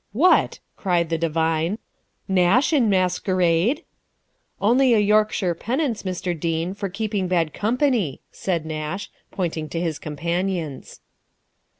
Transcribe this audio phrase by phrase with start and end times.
[0.13, 1.77] "What!" cried the divine,
[2.27, 3.83] "Nash in masquerade?"
[4.59, 6.33] "Only a Yorkshire penance, Mr.
[6.39, 11.01] Dean, for keeping bad company," said Nash, pointing to his companions.